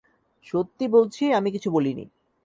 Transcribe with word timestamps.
সত্যি 0.45 0.85
বলছি, 0.87 1.23
আমি 1.33 1.49
কিছু 1.51 1.69
বলিনি। 1.71 2.05